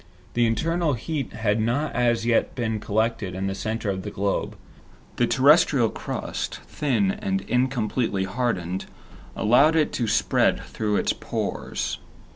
[0.33, 4.55] The internal heat had not as yet been collected in the center of the globe.
[5.17, 8.85] The terrestrial crust, thin and incompletely hardened,
[9.35, 11.99] allowed it to spread through its pores.